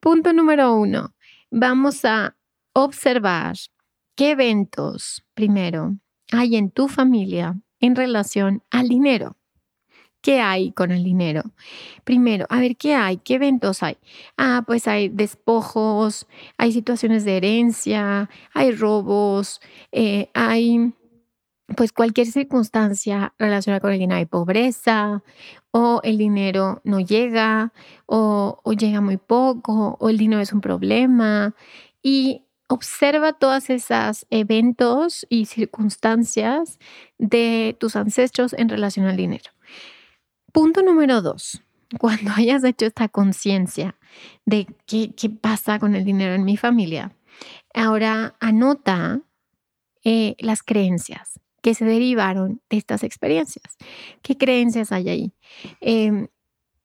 Punto 0.00 0.32
número 0.32 0.74
uno, 0.74 1.14
vamos 1.50 2.04
a 2.04 2.36
observar 2.72 3.54
qué 4.20 4.32
eventos, 4.32 5.24
primero, 5.32 5.96
hay 6.30 6.56
en 6.56 6.70
tu 6.70 6.88
familia 6.88 7.58
en 7.80 7.96
relación 7.96 8.62
al 8.70 8.86
dinero. 8.86 9.38
¿Qué 10.20 10.42
hay 10.42 10.72
con 10.72 10.90
el 10.90 11.02
dinero? 11.02 11.42
Primero, 12.04 12.44
a 12.50 12.60
ver, 12.60 12.76
¿qué 12.76 12.94
hay? 12.94 13.16
¿Qué 13.16 13.36
eventos 13.36 13.82
hay? 13.82 13.96
Ah, 14.36 14.62
pues 14.66 14.86
hay 14.88 15.08
despojos, 15.08 16.26
hay 16.58 16.72
situaciones 16.72 17.24
de 17.24 17.38
herencia, 17.38 18.28
hay 18.52 18.72
robos, 18.72 19.62
eh, 19.90 20.28
hay 20.34 20.92
pues 21.74 21.90
cualquier 21.90 22.26
circunstancia 22.26 23.32
relacionada 23.38 23.80
con 23.80 23.92
el 23.92 24.00
dinero, 24.00 24.18
hay 24.18 24.26
pobreza, 24.26 25.22
o 25.70 26.02
el 26.04 26.18
dinero 26.18 26.82
no 26.84 27.00
llega, 27.00 27.72
o, 28.04 28.60
llega 28.78 29.00
muy 29.00 29.16
poco, 29.16 29.96
o 29.98 30.10
el 30.10 30.18
dinero 30.18 30.42
es 30.42 30.52
un 30.52 30.60
problema. 30.60 31.54
Y 32.02 32.44
observa 32.70 33.32
todos 33.32 33.68
esos 33.68 34.26
eventos 34.30 35.26
y 35.28 35.46
circunstancias 35.46 36.78
de 37.18 37.76
tus 37.80 37.96
ancestros 37.96 38.52
en 38.52 38.68
relación 38.68 39.06
al 39.06 39.16
dinero. 39.16 39.50
Punto 40.52 40.80
número 40.82 41.20
dos, 41.20 41.62
cuando 41.98 42.30
hayas 42.36 42.62
hecho 42.62 42.86
esta 42.86 43.08
conciencia 43.08 43.98
de 44.46 44.68
qué, 44.86 45.12
qué, 45.16 45.30
pasa 45.30 45.80
con 45.80 45.96
el 45.96 46.04
dinero 46.04 46.34
en 46.34 46.44
mi 46.44 46.56
familia, 46.56 47.12
ahora 47.74 48.36
anota 48.38 49.20
eh, 50.04 50.36
las 50.38 50.62
creencias 50.62 51.40
que 51.62 51.74
se 51.74 51.84
derivaron 51.84 52.62
de 52.70 52.76
estas 52.76 53.02
experiencias. 53.02 53.76
¿Qué 54.22 54.36
creencias 54.38 54.92
hay 54.92 55.08
ahí? 55.08 55.32
Em, 55.80 56.28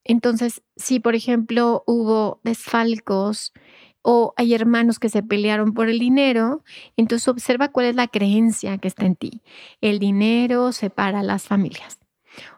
entonces, 0.04 0.63
si 0.75 1.00
por 1.00 1.13
ejemplo 1.15 1.84
hubo 1.86 2.39
desfalcos 2.44 3.54
o 4.07 4.35
hay 4.38 4.53
hermanos 4.53 5.00
que 5.00 5.09
se 5.09 5.24
pelearon 5.24 5.74
por 5.74 5.89
el 5.89 5.97
dinero, 5.97 6.63
entonces 6.95 7.27
observa 7.27 7.69
cuál 7.69 7.88
es 7.88 7.95
la 7.95 8.07
creencia 8.07 8.77
que 8.77 8.88
está 8.88 9.07
en 9.07 9.15
ti. 9.15 9.41
El 9.81 9.97
dinero 9.97 10.71
separa 10.74 11.21
a 11.21 11.24
las 11.24 11.47
familias 11.47 11.97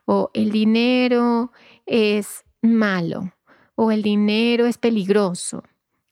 o 0.03 0.29
el 0.33 0.51
dinero 0.51 1.53
es 1.85 2.43
malo 2.61 3.31
o 3.75 3.93
el 3.93 4.01
dinero 4.01 4.65
es 4.65 4.77
peligroso 4.77 5.63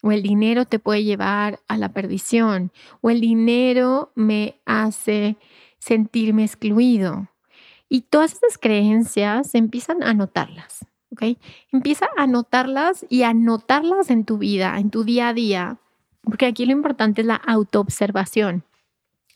o 0.02 0.10
el 0.10 0.22
dinero 0.22 0.64
te 0.64 0.78
puede 0.78 1.04
llevar 1.04 1.60
a 1.68 1.76
la 1.76 1.90
perdición 1.90 2.72
o 3.02 3.10
el 3.10 3.20
dinero 3.20 4.12
me 4.14 4.58
hace 4.64 5.36
sentirme 5.78 6.44
excluido. 6.44 7.28
Y 7.90 8.02
todas 8.02 8.32
esas 8.32 8.56
creencias 8.56 9.54
empiezan 9.54 10.02
a 10.02 10.14
notarlas, 10.14 10.86
Empieza 11.72 12.08
a 12.16 12.26
notarlas 12.26 13.06
y 13.08 13.22
a 13.22 13.34
notarlas 13.34 14.10
en 14.10 14.24
tu 14.24 14.38
vida, 14.38 14.78
en 14.78 14.90
tu 14.90 15.04
día 15.04 15.28
a 15.28 15.34
día, 15.34 15.78
porque 16.22 16.46
aquí 16.46 16.66
lo 16.66 16.72
importante 16.72 17.20
es 17.20 17.26
la 17.26 17.36
autoobservación, 17.36 18.64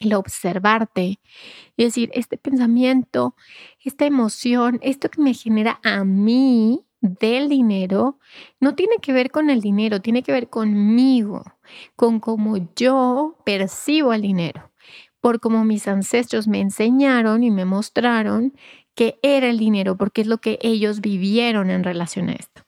el 0.00 0.14
observarte 0.14 1.20
y 1.76 1.84
decir, 1.84 2.10
este 2.14 2.36
pensamiento, 2.36 3.34
esta 3.84 4.06
emoción, 4.06 4.78
esto 4.82 5.08
que 5.08 5.22
me 5.22 5.34
genera 5.34 5.80
a 5.84 6.04
mí 6.04 6.84
del 7.00 7.48
dinero, 7.48 8.18
no 8.60 8.74
tiene 8.74 8.96
que 9.00 9.12
ver 9.12 9.30
con 9.30 9.50
el 9.50 9.60
dinero, 9.60 10.00
tiene 10.00 10.22
que 10.22 10.32
ver 10.32 10.48
conmigo, 10.48 11.44
con 11.96 12.20
cómo 12.20 12.56
yo 12.76 13.36
percibo 13.44 14.12
el 14.12 14.22
dinero. 14.22 14.70
Por 15.20 15.40
como 15.40 15.64
mis 15.64 15.86
ancestros 15.86 16.48
me 16.48 16.60
enseñaron 16.60 17.42
y 17.42 17.50
me 17.50 17.64
mostraron 17.66 18.54
que 18.94 19.18
era 19.22 19.48
el 19.48 19.58
dinero, 19.58 19.96
porque 19.96 20.20
es 20.20 20.26
lo 20.26 20.38
que 20.38 20.58
ellos 20.62 21.00
vivieron 21.00 21.70
en 21.70 21.84
relación 21.84 22.28
a 22.28 22.32
esto. 22.32 22.62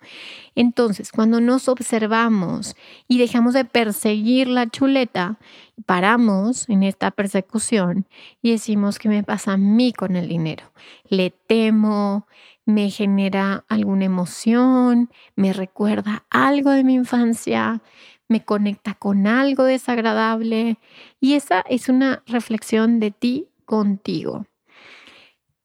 Entonces, 0.54 1.12
cuando 1.12 1.40
nos 1.40 1.68
observamos 1.68 2.76
y 3.08 3.18
dejamos 3.18 3.54
de 3.54 3.64
perseguir 3.64 4.48
la 4.48 4.68
chuleta, 4.68 5.38
paramos 5.86 6.68
en 6.68 6.82
esta 6.82 7.10
persecución 7.10 8.06
y 8.42 8.52
decimos, 8.52 8.98
¿qué 8.98 9.08
me 9.08 9.22
pasa 9.22 9.52
a 9.52 9.56
mí 9.56 9.92
con 9.92 10.16
el 10.16 10.28
dinero? 10.28 10.72
Le 11.08 11.30
temo, 11.30 12.26
me 12.64 12.90
genera 12.90 13.64
alguna 13.68 14.04
emoción, 14.04 15.10
me 15.36 15.52
recuerda 15.52 16.24
algo 16.30 16.70
de 16.70 16.84
mi 16.84 16.94
infancia, 16.94 17.80
me 18.28 18.44
conecta 18.44 18.94
con 18.94 19.26
algo 19.26 19.64
desagradable 19.64 20.78
y 21.20 21.34
esa 21.34 21.60
es 21.68 21.88
una 21.88 22.22
reflexión 22.26 23.00
de 23.00 23.10
ti 23.10 23.48
contigo. 23.64 24.46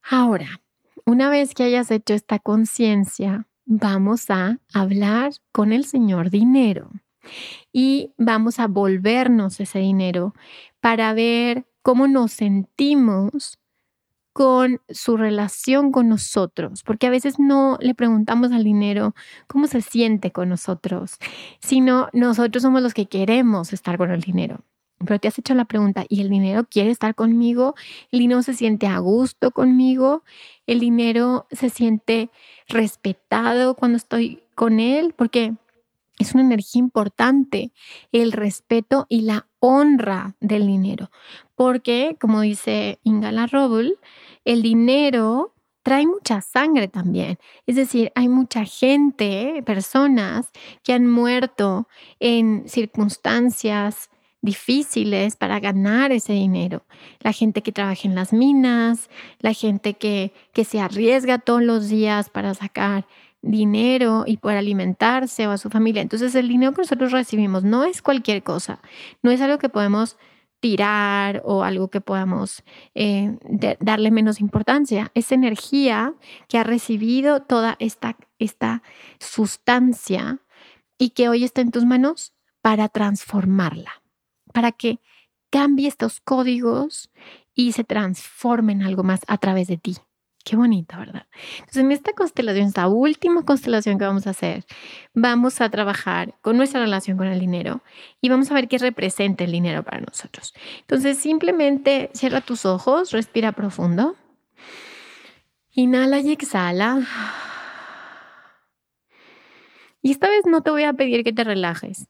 Ahora, 0.09 0.61
una 1.05 1.29
vez 1.29 1.53
que 1.53 1.63
hayas 1.63 1.91
hecho 1.91 2.13
esta 2.13 2.39
conciencia, 2.39 3.45
vamos 3.65 4.29
a 4.29 4.57
hablar 4.73 5.33
con 5.51 5.73
el 5.73 5.83
Señor 5.83 6.29
dinero 6.29 6.89
y 7.73 8.13
vamos 8.17 8.59
a 8.59 8.67
volvernos 8.67 9.59
ese 9.59 9.79
dinero 9.79 10.33
para 10.79 11.13
ver 11.13 11.67
cómo 11.81 12.07
nos 12.07 12.31
sentimos 12.31 13.59
con 14.31 14.79
su 14.87 15.17
relación 15.17 15.91
con 15.91 16.07
nosotros, 16.07 16.83
porque 16.83 17.07
a 17.07 17.09
veces 17.09 17.37
no 17.37 17.77
le 17.81 17.93
preguntamos 17.93 18.53
al 18.53 18.63
dinero 18.63 19.13
cómo 19.47 19.67
se 19.67 19.81
siente 19.81 20.31
con 20.31 20.47
nosotros, 20.47 21.17
sino 21.59 22.07
nosotros 22.13 22.63
somos 22.63 22.81
los 22.81 22.93
que 22.93 23.07
queremos 23.07 23.73
estar 23.73 23.97
con 23.97 24.11
el 24.11 24.21
dinero. 24.21 24.63
Pero 24.99 25.19
te 25.19 25.27
has 25.27 25.37
hecho 25.37 25.53
la 25.53 25.65
pregunta, 25.65 26.05
¿y 26.09 26.21
el 26.21 26.29
dinero 26.29 26.65
quiere 26.69 26.89
estar 26.89 27.13
conmigo? 27.13 27.75
¿El 28.11 28.19
dinero 28.19 28.41
se 28.41 28.53
siente 28.53 28.87
a 28.87 28.97
gusto 28.99 29.51
conmigo? 29.51 30.23
¿El 30.65 30.79
dinero 30.79 31.45
se 31.51 31.69
siente 31.69 32.29
respetado 32.67 33.75
cuando 33.75 33.97
estoy 33.97 34.41
con 34.55 34.79
él? 34.79 35.13
Porque 35.15 35.53
es 36.17 36.33
una 36.33 36.43
energía 36.43 36.79
importante 36.79 37.71
el 38.11 38.31
respeto 38.31 39.05
y 39.07 39.21
la 39.21 39.47
honra 39.59 40.35
del 40.39 40.65
dinero. 40.65 41.11
Porque, 41.55 42.17
como 42.19 42.41
dice 42.41 42.99
Ingala 43.03 43.45
Robul, 43.45 43.99
el 44.45 44.61
dinero 44.61 45.53
trae 45.83 46.05
mucha 46.05 46.41
sangre 46.41 46.87
también. 46.87 47.37
Es 47.65 47.75
decir, 47.75 48.11
hay 48.15 48.27
mucha 48.27 48.65
gente, 48.65 49.63
personas 49.65 50.49
que 50.83 50.93
han 50.93 51.07
muerto 51.09 51.87
en 52.19 52.67
circunstancias 52.67 54.09
difíciles 54.41 55.35
para 55.35 55.59
ganar 55.59 56.11
ese 56.11 56.33
dinero. 56.33 56.85
La 57.19 57.31
gente 57.31 57.61
que 57.61 57.71
trabaja 57.71 58.07
en 58.07 58.15
las 58.15 58.33
minas, 58.33 59.09
la 59.39 59.53
gente 59.53 59.95
que, 59.95 60.33
que 60.53 60.63
se 60.63 60.79
arriesga 60.79 61.39
todos 61.39 61.63
los 61.63 61.89
días 61.89 62.29
para 62.29 62.53
sacar 62.53 63.05
dinero 63.41 64.23
y 64.25 64.37
poder 64.37 64.57
alimentarse 64.57 65.47
o 65.47 65.51
a 65.51 65.57
su 65.57 65.69
familia. 65.69 66.01
Entonces 66.01 66.35
el 66.35 66.47
dinero 66.47 66.73
que 66.73 66.81
nosotros 66.81 67.11
recibimos 67.11 67.63
no 67.63 67.83
es 67.83 68.01
cualquier 68.01 68.43
cosa, 68.43 68.81
no 69.21 69.31
es 69.31 69.41
algo 69.41 69.57
que 69.57 69.69
podemos 69.69 70.17
tirar 70.59 71.41
o 71.45 71.63
algo 71.63 71.89
que 71.89 72.01
podamos 72.01 72.63
eh, 72.95 73.37
darle 73.79 74.11
menos 74.11 74.41
importancia. 74.41 75.11
Es 75.13 75.31
energía 75.31 76.13
que 76.47 76.57
ha 76.57 76.63
recibido 76.63 77.41
toda 77.41 77.75
esta, 77.79 78.17
esta 78.39 78.81
sustancia 79.19 80.39
y 80.97 81.11
que 81.11 81.29
hoy 81.29 81.43
está 81.43 81.61
en 81.61 81.71
tus 81.71 81.85
manos 81.85 82.33
para 82.61 82.89
transformarla, 82.89 84.01
para 84.57 84.71
que 84.71 84.99
cambie 85.51 85.87
estos 85.87 86.19
códigos 86.19 87.11
y 87.53 87.73
se 87.73 87.83
transforme 87.83 88.73
en 88.73 88.81
algo 88.81 89.03
más 89.03 89.19
a 89.27 89.37
través 89.37 89.67
de 89.67 89.77
ti. 89.77 89.95
Qué 90.43 90.55
bonito, 90.55 90.97
¿verdad? 90.97 91.27
Entonces, 91.59 91.83
en 91.83 91.91
esta 91.91 92.13
constelación, 92.13 92.65
esta 92.65 92.87
última 92.87 93.45
constelación 93.45 93.99
que 93.99 94.05
vamos 94.05 94.25
a 94.25 94.31
hacer, 94.31 94.65
vamos 95.13 95.61
a 95.61 95.69
trabajar 95.69 96.33
con 96.41 96.57
nuestra 96.57 96.79
relación 96.81 97.17
con 97.17 97.27
el 97.27 97.39
dinero 97.39 97.83
y 98.19 98.29
vamos 98.29 98.49
a 98.49 98.55
ver 98.55 98.67
qué 98.67 98.79
representa 98.79 99.43
el 99.43 99.51
dinero 99.51 99.83
para 99.83 100.01
nosotros. 100.01 100.55
Entonces, 100.79 101.19
simplemente 101.19 102.09
cierra 102.15 102.41
tus 102.41 102.65
ojos, 102.65 103.11
respira 103.11 103.51
profundo. 103.51 104.15
Inhala 105.69 106.19
y 106.19 106.31
exhala. 106.31 107.05
Y 110.01 110.09
esta 110.09 110.27
vez 110.31 110.47
no 110.47 110.61
te 110.61 110.71
voy 110.71 110.85
a 110.85 110.93
pedir 110.93 111.23
que 111.23 111.31
te 111.31 111.43
relajes. 111.43 112.07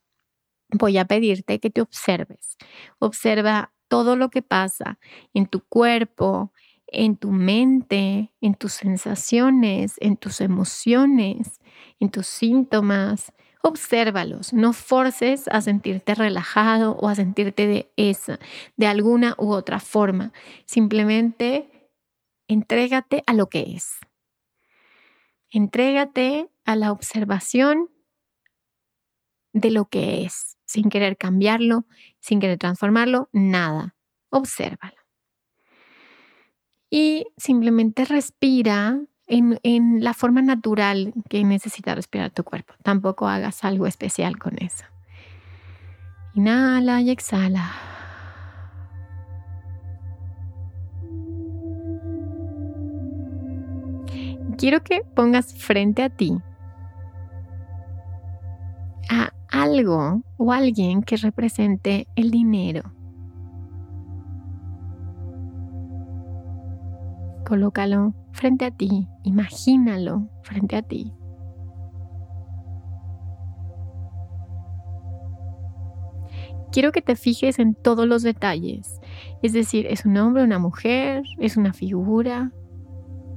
Voy 0.72 0.98
a 0.98 1.06
pedirte 1.06 1.60
que 1.60 1.70
te 1.70 1.82
observes. 1.82 2.58
Observa 3.00 3.74
todo 3.88 4.16
lo 4.16 4.30
que 4.30 4.42
pasa 4.42 5.00
en 5.34 5.48
tu 5.48 5.62
cuerpo, 5.62 6.52
en 6.88 7.18
tu 7.18 7.32
mente, 7.32 8.34
en 8.42 8.56
tus 8.56 8.74
sensaciones, 8.74 9.96
en 10.00 10.18
tus 10.18 10.42
emociones, 10.42 11.60
en 12.00 12.10
tus 12.10 12.28
síntomas. 12.28 13.32
Obsérvalos, 13.64 14.54
no 14.54 14.72
forces 14.72 15.48
a 15.50 15.62
sentirte 15.62 16.16
relajado 16.16 16.96
o 16.98 17.10
a 17.10 17.16
sentirte 17.16 17.68
de 17.68 17.92
esa, 17.98 18.40
de 18.78 18.88
alguna 18.88 19.36
u 19.38 19.52
otra 19.52 19.80
forma. 19.80 20.32
Simplemente 20.66 21.92
entrégate 22.48 23.24
a 23.26 23.34
lo 23.34 23.48
que 23.48 23.74
es. 23.76 23.98
Entrégate 25.50 26.50
a 26.66 26.76
la 26.76 26.92
observación 26.92 27.90
de 29.54 29.72
lo 29.72 29.86
que 29.86 30.24
es, 30.24 30.57
sin 30.68 30.90
querer 30.90 31.18
cambiarlo, 31.18 31.88
sin 32.20 32.40
querer 32.40 32.60
transformarlo, 32.60 33.30
nada. 33.34 33.96
Obsérvalo 34.30 35.08
y 36.90 37.28
simplemente 37.38 38.06
respira 38.06 39.00
en, 39.28 39.60
en, 39.64 40.04
la 40.04 40.14
forma 40.14 40.42
natural 40.42 41.14
que 41.30 41.44
necesita 41.44 41.96
respirar 41.96 42.32
tu 42.32 42.44
cuerpo. 42.44 42.74
Tampoco 42.84 43.28
hagas 43.28 43.64
algo 43.64 43.88
especial 43.88 44.38
con 44.38 44.58
eso. 44.60 44.86
Inhala 46.34 47.02
y 47.02 47.10
exhala. 47.10 47.72
Quiero 54.58 54.82
que 54.84 55.02
pongas 55.14 55.54
frente 55.54 56.04
a 56.04 56.10
ti 56.10 56.36
a 59.10 59.32
algo 59.62 60.22
o 60.38 60.52
alguien 60.52 61.02
que 61.02 61.18
represente 61.18 62.08
el 62.16 62.32
dinero 62.32 62.98
Colócalo 67.48 68.14
frente 68.34 68.66
a 68.66 68.72
ti, 68.72 69.08
imagínalo 69.24 70.28
frente 70.42 70.76
a 70.76 70.82
ti. 70.82 71.14
Quiero 76.74 76.92
que 76.92 77.02
te 77.02 77.16
fijes 77.16 77.60
en 77.60 77.74
todos 77.74 78.06
los 78.06 78.22
detalles, 78.22 79.00
es 79.42 79.54
decir, 79.54 79.88
¿es 79.88 80.06
un 80.06 80.18
hombre, 80.18 80.44
una 80.44 80.60
mujer? 80.60 81.24
¿Es 81.40 81.56
una 81.56 81.72
figura? 81.72 82.52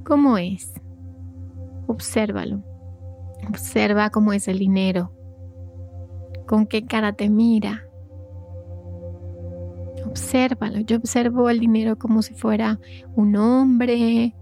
¿Cómo 0.03 0.37
es? 0.37 0.73
Obsérvalo. 1.87 2.65
Observa 3.47 4.09
cómo 4.09 4.33
es 4.33 4.49
el 4.49 4.59
dinero, 4.59 5.13
con 6.51 6.67
qué 6.67 6.83
cara 6.83 7.13
te 7.13 7.29
mira, 7.29 7.87
Obsérvalo. 10.05 10.81
Yo 10.81 10.97
observo 10.97 11.49
el 11.49 11.61
dinero 11.61 11.97
como 11.97 12.21
si 12.21 12.33
fuera 12.33 12.77
un 13.15 13.37
hombre 13.37 14.35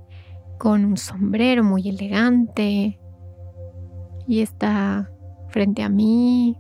con 0.58 0.86
un 0.86 0.98
sombrero 0.98 1.63
muy 1.63 1.88
elegante 1.88 3.00
y 4.26 4.41
está 4.41 5.12
frente 5.50 5.84
a 5.84 5.89
mí 5.89 6.58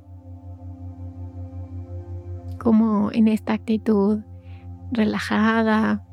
como 2.59 3.11
en 3.11 3.27
esta 3.27 3.53
actitud 3.53 4.19
relajada, 4.91 6.05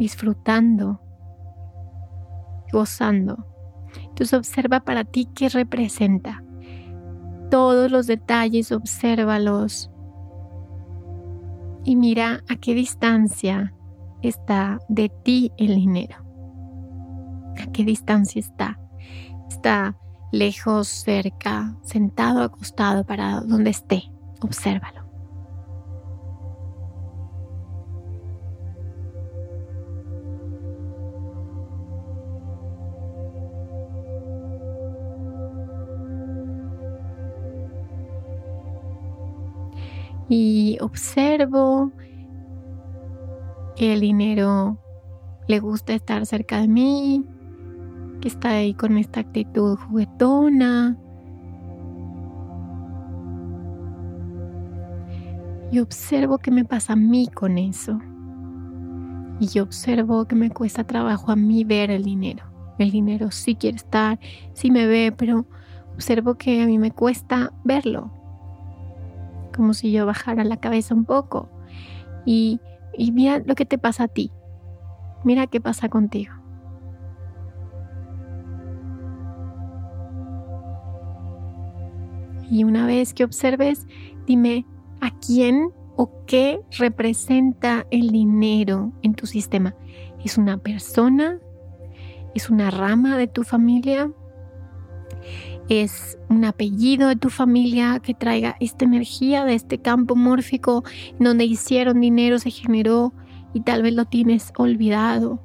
disfrutando, 0.00 1.00
gozando. 2.72 3.46
Entonces 4.02 4.34
observa 4.34 4.80
para 4.80 5.04
ti 5.04 5.28
qué 5.32 5.48
representa. 5.48 6.42
Todos 7.50 7.90
los 7.90 8.06
detalles, 8.06 8.72
obsérvalos 8.72 9.90
y 11.84 11.96
mira 11.96 12.44
a 12.48 12.56
qué 12.56 12.74
distancia 12.74 13.72
está 14.20 14.78
de 14.88 15.08
ti 15.08 15.52
el 15.56 15.74
dinero. 15.74 16.16
¿A 17.58 17.72
qué 17.72 17.84
distancia 17.84 18.40
está? 18.40 18.78
Está 19.48 19.96
lejos, 20.30 20.86
cerca, 20.88 21.76
sentado, 21.82 22.42
acostado, 22.42 23.04
parado, 23.04 23.46
donde 23.46 23.70
esté. 23.70 24.02
Obsérvalo. 24.42 24.97
Y 40.28 40.76
observo 40.80 41.90
que 43.76 43.94
el 43.94 44.00
dinero 44.00 44.78
le 45.46 45.60
gusta 45.60 45.94
estar 45.94 46.26
cerca 46.26 46.60
de 46.60 46.68
mí, 46.68 47.24
que 48.20 48.28
está 48.28 48.50
ahí 48.50 48.74
con 48.74 48.98
esta 48.98 49.20
actitud 49.20 49.78
juguetona. 49.78 50.98
Y 55.70 55.80
observo 55.80 56.38
qué 56.38 56.50
me 56.50 56.64
pasa 56.64 56.94
a 56.94 56.96
mí 56.96 57.28
con 57.28 57.56
eso. 57.56 57.98
Y 59.40 59.46
yo 59.46 59.62
observo 59.62 60.26
que 60.26 60.34
me 60.34 60.50
cuesta 60.50 60.84
trabajo 60.84 61.30
a 61.30 61.36
mí 61.36 61.64
ver 61.64 61.90
el 61.90 62.04
dinero. 62.04 62.44
El 62.78 62.90
dinero 62.90 63.30
sí 63.30 63.54
quiere 63.54 63.76
estar, 63.76 64.18
sí 64.52 64.70
me 64.70 64.86
ve, 64.86 65.12
pero 65.16 65.46
observo 65.94 66.34
que 66.34 66.62
a 66.62 66.66
mí 66.66 66.78
me 66.78 66.90
cuesta 66.90 67.52
verlo 67.64 68.17
como 69.58 69.74
si 69.74 69.90
yo 69.90 70.06
bajara 70.06 70.44
la 70.44 70.58
cabeza 70.58 70.94
un 70.94 71.04
poco 71.04 71.50
y, 72.24 72.60
y 72.96 73.10
mira 73.10 73.42
lo 73.44 73.56
que 73.56 73.66
te 73.66 73.76
pasa 73.76 74.04
a 74.04 74.08
ti, 74.08 74.30
mira 75.24 75.48
qué 75.48 75.60
pasa 75.60 75.88
contigo. 75.88 76.32
Y 82.48 82.62
una 82.62 82.86
vez 82.86 83.14
que 83.14 83.24
observes, 83.24 83.88
dime 84.28 84.64
a 85.00 85.10
quién 85.18 85.72
o 85.96 86.24
qué 86.24 86.60
representa 86.78 87.84
el 87.90 88.10
dinero 88.10 88.92
en 89.02 89.14
tu 89.14 89.26
sistema. 89.26 89.74
¿Es 90.24 90.38
una 90.38 90.58
persona? 90.58 91.40
¿Es 92.36 92.48
una 92.48 92.70
rama 92.70 93.16
de 93.16 93.26
tu 93.26 93.42
familia? 93.42 94.12
Es 95.68 96.18
un 96.28 96.44
apellido 96.44 97.08
de 97.08 97.16
tu 97.16 97.30
familia 97.30 98.00
que 98.00 98.14
traiga 98.14 98.56
esta 98.60 98.84
energía 98.84 99.44
de 99.44 99.54
este 99.54 99.78
campo 99.78 100.16
mórfico 100.16 100.84
donde 101.18 101.44
hicieron 101.44 102.00
dinero, 102.00 102.38
se 102.38 102.50
generó 102.50 103.12
y 103.52 103.60
tal 103.60 103.82
vez 103.82 103.94
lo 103.94 104.06
tienes 104.06 104.52
olvidado. 104.56 105.42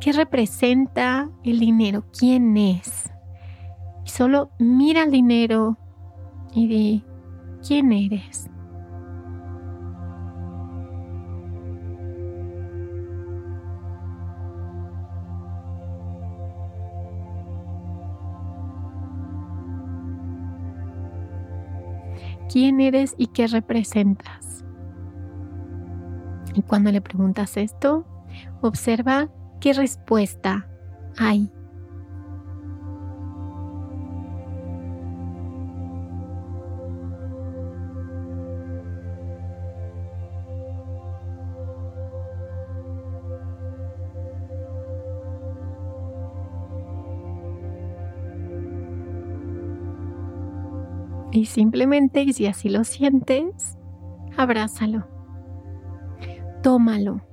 ¿Qué 0.00 0.12
representa 0.12 1.28
el 1.44 1.58
dinero? 1.58 2.04
¿Quién 2.16 2.56
es? 2.56 3.10
Y 4.06 4.10
solo 4.10 4.50
mira 4.58 5.02
el 5.02 5.10
dinero 5.10 5.76
y 6.54 6.68
di, 6.68 7.04
¿quién 7.66 7.92
eres? 7.92 8.48
Quién 22.50 22.80
eres 22.80 23.14
y 23.18 23.28
qué 23.28 23.46
representas. 23.46 24.64
Y 26.54 26.62
cuando 26.62 26.90
le 26.90 27.00
preguntas 27.00 27.56
esto, 27.56 28.04
observa 28.60 29.28
qué 29.60 29.72
respuesta 29.72 30.66
hay. 31.16 31.52
Y 51.30 51.46
simplemente, 51.46 52.32
si 52.32 52.46
así 52.46 52.68
lo 52.68 52.84
sientes, 52.84 53.78
abrázalo. 54.36 55.06
Tómalo. 56.62 57.28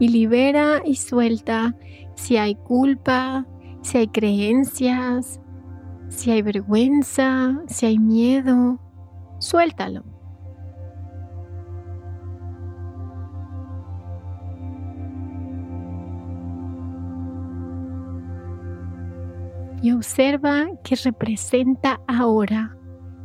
y 0.00 0.08
libera 0.08 0.80
y 0.84 0.96
suelta 0.96 1.76
si 2.14 2.38
hay 2.38 2.56
culpa, 2.56 3.46
si 3.82 3.98
hay 3.98 4.08
creencias, 4.08 5.40
si 6.10 6.30
hay 6.30 6.42
vergüenza, 6.42 7.62
si 7.66 7.86
hay 7.86 7.98
miedo, 7.98 8.78
suéltalo. 9.38 10.04
Y 19.82 19.92
observa 19.92 20.66
qué 20.84 20.94
representa 20.96 22.00
ahora 22.06 22.76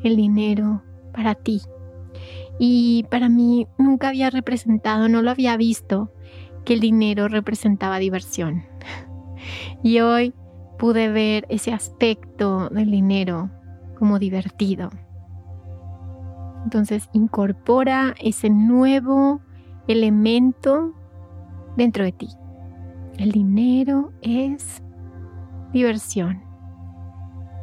el 0.03 0.15
dinero 0.15 0.83
para 1.11 1.35
ti. 1.35 1.61
Y 2.59 3.05
para 3.11 3.27
mí 3.27 3.67
nunca 3.77 4.07
había 4.07 4.29
representado, 4.29 5.09
no 5.09 5.21
lo 5.21 5.31
había 5.31 5.57
visto 5.57 6.13
que 6.63 6.73
el 6.75 6.79
dinero 6.79 7.27
representaba 7.27 7.99
diversión. 7.99 8.63
Y 9.83 9.99
hoy 9.99 10.33
pude 10.77 11.09
ver 11.09 11.45
ese 11.49 11.73
aspecto 11.73 12.69
del 12.69 12.91
dinero 12.91 13.49
como 13.97 14.19
divertido. 14.19 14.89
Entonces 16.63 17.09
incorpora 17.13 18.15
ese 18.19 18.49
nuevo 18.49 19.41
elemento 19.87 20.93
dentro 21.77 22.03
de 22.03 22.11
ti. 22.11 22.29
El 23.17 23.31
dinero 23.31 24.11
es 24.21 24.83
diversión. 25.71 26.43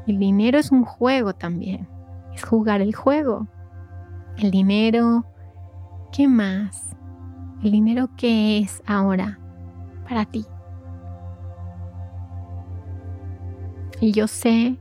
El 0.07 0.19
dinero 0.19 0.59
es 0.59 0.71
un 0.71 0.85
juego 0.85 1.35
también. 1.35 1.89
Es 2.35 2.45
jugar 2.45 2.81
el 2.81 2.95
juego. 2.95 3.47
El 4.39 4.51
dinero, 4.51 5.27
¿qué 6.13 6.29
más? 6.29 6.93
el 7.63 7.71
dinero 7.71 8.11
que 8.17 8.59
es 8.59 8.83
ahora 8.87 9.39
para 10.09 10.25
ti. 10.25 10.45
Y 14.03 14.11
yo 14.11 14.27
sé 14.27 14.77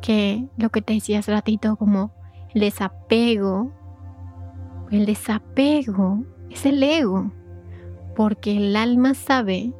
que 0.00 0.48
lo 0.56 0.70
que 0.70 0.82
te 0.82 0.92
decía 0.92 1.20
hace 1.20 1.30
ratito 1.30 1.76
como 1.76 2.10
el 2.52 2.62
desapego, 2.62 3.70
el 4.90 5.06
desapego 5.06 6.24
es 6.50 6.66
el 6.66 6.82
ego, 6.82 7.30
porque 8.16 8.56
el 8.56 8.74
alma 8.74 9.14
sabe 9.14 9.72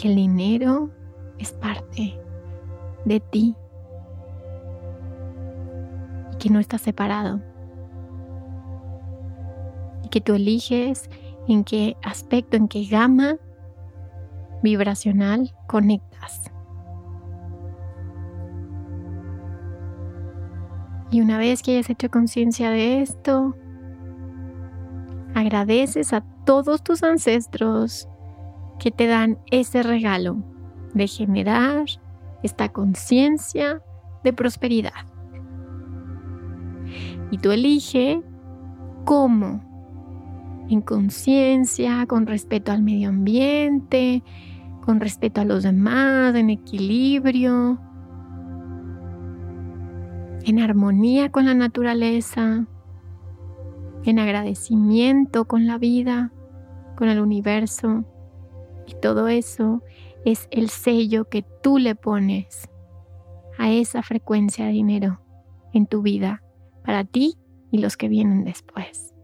que 0.00 0.06
el 0.06 0.14
dinero 0.14 0.92
es 1.38 1.50
parte 1.50 2.16
de 3.06 3.18
ti 3.18 3.56
y 6.32 6.36
que 6.36 6.48
no 6.48 6.60
está 6.60 6.78
separado 6.78 7.40
y 10.04 10.08
que 10.10 10.20
tú 10.20 10.34
eliges 10.34 11.10
en 11.48 11.64
qué 11.64 11.96
aspecto, 12.04 12.56
en 12.56 12.68
qué 12.68 12.84
gama 12.84 13.34
vibracional 14.62 15.52
conectas. 15.66 16.52
Y 21.10 21.20
una 21.20 21.38
vez 21.38 21.62
que 21.62 21.72
hayas 21.72 21.90
hecho 21.90 22.10
conciencia 22.10 22.70
de 22.70 23.02
esto, 23.02 23.56
agradeces 25.34 26.12
a 26.12 26.20
todos 26.44 26.82
tus 26.82 27.02
ancestros 27.02 28.08
que 28.78 28.90
te 28.90 29.06
dan 29.06 29.38
ese 29.50 29.82
regalo 29.82 30.38
de 30.94 31.06
generar 31.06 31.84
esta 32.42 32.70
conciencia 32.70 33.82
de 34.24 34.32
prosperidad. 34.32 34.92
Y 37.30 37.38
tú 37.38 37.52
elige 37.52 38.22
cómo 39.04 39.68
en 40.68 40.80
conciencia, 40.80 42.06
con 42.06 42.26
respeto 42.26 42.70
al 42.70 42.82
medio 42.82 43.08
ambiente, 43.08 44.22
con 44.84 45.00
respeto 45.00 45.40
a 45.40 45.44
los 45.44 45.64
demás, 45.64 46.34
en 46.36 46.50
equilibrio, 46.50 47.80
en 50.44 50.60
armonía 50.60 51.30
con 51.30 51.46
la 51.46 51.54
naturaleza, 51.54 52.66
en 54.04 54.18
agradecimiento 54.18 55.44
con 55.46 55.66
la 55.66 55.78
vida, 55.78 56.32
con 56.96 57.08
el 57.08 57.20
universo. 57.20 58.04
Y 58.86 58.94
todo 59.00 59.28
eso 59.28 59.82
es 60.24 60.48
el 60.50 60.68
sello 60.70 61.28
que 61.28 61.44
tú 61.62 61.78
le 61.78 61.94
pones 61.94 62.68
a 63.58 63.70
esa 63.70 64.02
frecuencia 64.02 64.66
de 64.66 64.72
dinero 64.72 65.20
en 65.72 65.86
tu 65.86 66.02
vida, 66.02 66.42
para 66.84 67.04
ti 67.04 67.34
y 67.70 67.78
los 67.78 67.96
que 67.96 68.08
vienen 68.08 68.44
después. 68.44 69.14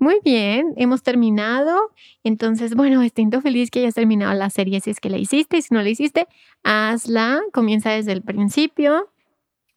Muy 0.00 0.20
bien, 0.24 0.74
hemos 0.76 1.02
terminado. 1.02 1.92
Entonces, 2.22 2.74
bueno, 2.74 3.02
estoy 3.02 3.28
feliz 3.42 3.70
que 3.70 3.80
hayas 3.80 3.94
terminado 3.94 4.32
la 4.34 4.48
serie 4.48 4.80
si 4.80 4.90
es 4.90 5.00
que 5.00 5.10
la 5.10 5.18
hiciste 5.18 5.58
y 5.58 5.62
si 5.62 5.74
no 5.74 5.82
la 5.82 5.88
hiciste, 5.88 6.28
hazla, 6.62 7.40
comienza 7.52 7.90
desde 7.90 8.12
el 8.12 8.22
principio. 8.22 9.08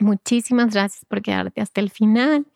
Muchísimas 0.01 0.73
gracias 0.73 1.05
por 1.05 1.21
quedarte 1.21 1.61
hasta 1.61 1.79
el 1.79 1.91
final. 1.91 2.47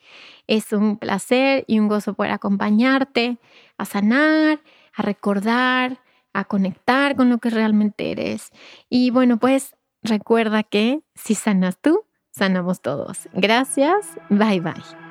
Es 0.48 0.74
un 0.74 0.98
placer 0.98 1.64
y 1.68 1.80
un 1.80 1.88
gozo 1.88 2.16
poder 2.16 2.32
acompañarte 2.32 3.38
a 3.78 3.86
sanar, 3.86 4.60
a 4.96 5.02
recordar, 5.04 6.00
a 6.34 6.46
conectar 6.46 7.16
con 7.16 7.30
lo 7.30 7.38
que 7.38 7.52
realmente 7.52 8.12
eres. 8.12 8.52
Y 8.90 9.12
bueno, 9.12 9.38
pues 9.38 9.76
recuerda 10.02 10.64
que 10.64 11.02
si 11.14 11.36
sanas 11.36 11.78
tú, 11.80 12.04
sanamos 12.32 12.82
todos. 12.82 13.30
Gracias. 13.34 14.08
Bye 14.30 14.60
bye. 14.60 15.05